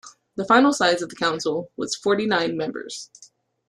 The 0.35 0.45
final 0.45 0.73
size 0.73 1.03
of 1.03 1.09
the 1.09 1.15
council 1.15 1.69
was 1.77 1.93
forty-nine 1.95 2.57
members. 2.57 3.11